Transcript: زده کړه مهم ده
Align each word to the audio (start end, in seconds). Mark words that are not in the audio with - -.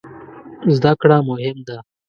زده 0.75 0.91
کړه 1.01 1.17
مهم 1.29 1.57
ده 1.67 1.77